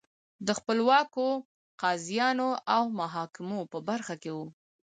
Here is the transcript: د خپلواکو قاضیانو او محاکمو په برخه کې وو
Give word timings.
د 0.47 0.49
خپلواکو 0.59 1.25
قاضیانو 1.81 2.49
او 2.75 2.83
محاکمو 2.99 3.59
په 3.71 3.77
برخه 3.89 4.15
کې 4.21 4.31
وو 4.35 4.47